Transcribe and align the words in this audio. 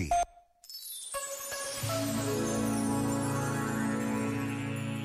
si. 0.00 0.08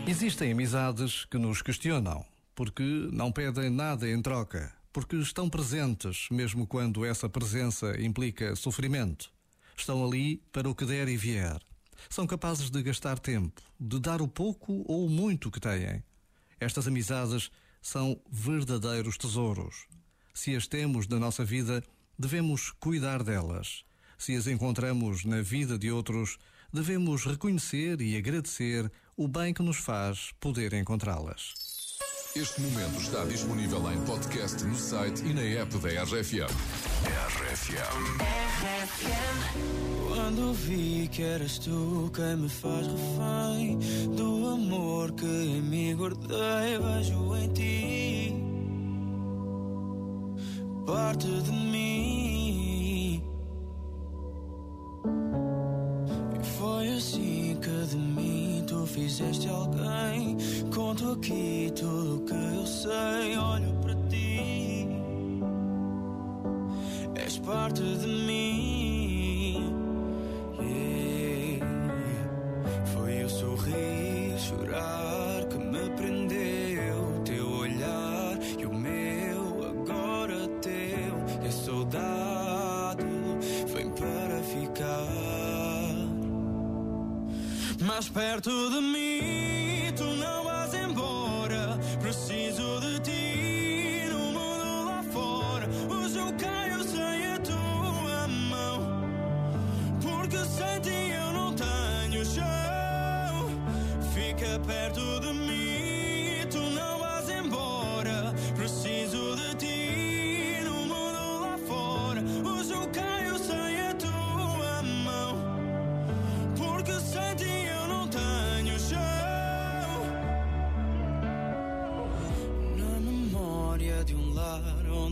Existem 0.07 0.51
amizades 0.51 1.25
que 1.25 1.37
nos 1.37 1.61
questionam, 1.61 2.25
porque 2.53 2.83
não 3.11 3.31
pedem 3.31 3.69
nada 3.69 4.09
em 4.09 4.21
troca, 4.21 4.73
porque 4.93 5.15
estão 5.17 5.49
presentes, 5.49 6.27
mesmo 6.31 6.65
quando 6.65 7.03
essa 7.03 7.27
presença 7.27 7.99
implica 8.01 8.55
sofrimento. 8.55 9.31
Estão 9.75 10.05
ali 10.05 10.37
para 10.53 10.69
o 10.69 10.75
que 10.75 10.85
der 10.85 11.07
e 11.07 11.17
vier. 11.17 11.59
São 12.09 12.27
capazes 12.27 12.69
de 12.69 12.81
gastar 12.83 13.19
tempo, 13.19 13.61
de 13.79 13.99
dar 13.99 14.21
o 14.21 14.27
pouco 14.27 14.85
ou 14.87 15.05
o 15.05 15.09
muito 15.09 15.51
que 15.51 15.59
têm. 15.59 16.03
Estas 16.59 16.87
amizades 16.87 17.51
são 17.81 18.19
verdadeiros 18.31 19.17
tesouros. 19.17 19.87
Se 20.33 20.55
as 20.55 20.67
temos 20.67 21.07
na 21.07 21.19
nossa 21.19 21.43
vida, 21.43 21.83
devemos 22.17 22.71
cuidar 22.71 23.23
delas. 23.23 23.83
Se 24.17 24.35
as 24.35 24.47
encontramos 24.47 25.25
na 25.25 25.41
vida 25.41 25.77
de 25.77 25.91
outros, 25.91 26.37
devemos 26.71 27.25
reconhecer 27.25 28.01
e 28.01 28.17
agradecer 28.17 28.91
o 29.17 29.27
bem 29.27 29.53
que 29.53 29.63
nos 29.63 29.77
faz 29.77 30.31
poder 30.39 30.73
encontrá-las. 30.73 31.53
Este 32.35 32.59
momento 32.59 32.99
está 32.99 33.23
disponível 33.23 33.79
em 33.91 34.01
podcast 34.01 34.61
no 34.65 34.75
site 34.75 35.23
e 35.23 35.33
na 35.33 35.41
app 35.41 35.77
da 35.77 36.03
RFM. 36.03 36.51
RFM. 37.29 37.85
Quando 40.09 40.53
vi 40.53 41.07
que 41.07 41.21
eras 41.23 41.57
tu 41.59 42.11
quem 42.13 42.35
me 42.35 42.49
faz 42.49 42.87
refém 42.87 43.79
do 44.15 44.49
amor 44.49 45.13
que 45.13 45.25
em 45.25 45.61
mim 45.61 45.95
guardei, 45.95 46.77
vejo 46.77 47.35
em 47.37 47.53
ti 47.53 48.45
parte 50.85 51.27
de 51.27 51.51
mim. 51.51 52.04
Fizeste 58.95 59.49
alguém. 59.49 60.37
Conto 60.73 61.11
aqui 61.11 61.69
tudo 61.75 62.15
o 62.15 62.19
que 62.21 62.33
eu 62.33 62.65
sei, 62.65 63.37
olho 63.37 63.73
para 63.81 63.95
ti. 64.09 64.87
És 67.15 67.37
parte 67.39 67.81
de 67.81 68.07
mim. 68.07 68.24
Mais 87.95 88.09
perto 88.09 88.69
de 88.71 88.81
mim, 88.81 89.44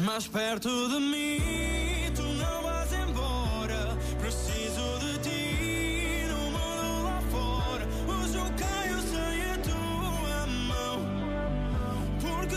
Mais 0.00 0.26
perto 0.26 0.68
de 0.88 1.00
mim. 1.00 2.12
Tu 2.14 2.22
não 2.22 2.62
vais 2.62 2.92
embora. 2.92 3.96
Preciso 4.20 4.98
de 5.00 5.18
ti 5.18 6.24
no 6.28 6.50
mundo 6.50 7.02
lá 7.04 7.20
fora. 7.30 7.86
Hoje 8.06 8.36
eu 8.36 8.44
caio 8.56 9.00
sem 9.02 9.42
a 9.50 9.58
tua 9.58 10.46
mão. 10.46 10.98
Porque 12.20 12.56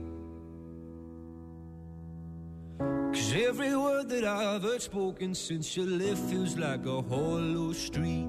Cause 3.31 3.47
every 3.47 3.77
word 3.77 4.09
that 4.09 4.25
I've 4.25 4.61
heard 4.61 4.81
spoken 4.81 5.33
since 5.33 5.77
you 5.77 5.85
left 5.85 6.19
feels 6.29 6.57
like 6.57 6.85
a 6.85 7.01
hollow 7.01 7.71
street. 7.71 8.27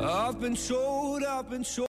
I've 0.00 0.40
been 0.40 0.56
told, 0.56 1.22
I've 1.22 1.50
been 1.50 1.64
told. 1.64 1.74